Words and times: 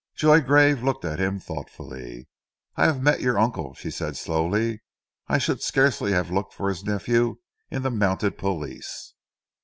Joy 0.15 0.39
Gargrave 0.39 0.81
looked 0.81 1.05
at 1.05 1.19
him 1.19 1.39
thoughtfully. 1.39 2.27
"I 2.75 2.85
have 2.87 3.03
met 3.03 3.21
your 3.21 3.37
uncle," 3.37 3.75
she 3.75 3.91
said 3.91 4.17
slowly. 4.17 4.81
"I 5.27 5.37
should 5.37 5.61
scarcely 5.61 6.11
have 6.11 6.31
looked 6.31 6.55
for 6.55 6.69
his 6.69 6.83
nephew 6.83 7.37
in 7.69 7.83
the 7.83 7.91
Mounted 7.91 8.35
Police." 8.35 9.13